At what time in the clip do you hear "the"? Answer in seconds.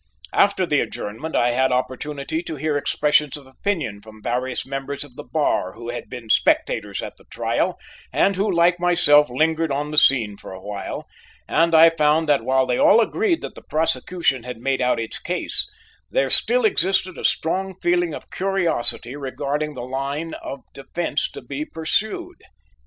0.65-0.79, 5.15-5.23, 7.17-7.25, 9.91-9.99, 13.53-13.61, 19.75-19.85